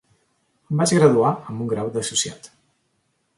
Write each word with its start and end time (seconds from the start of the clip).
Em 0.71 0.79
vaig 0.79 0.93
graduar 0.99 1.33
amb 1.35 1.65
un 1.67 1.69
grau 1.75 1.93
d'associat. 1.99 2.51